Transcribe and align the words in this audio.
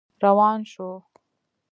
روان 0.23 0.59
شو. 0.71 0.89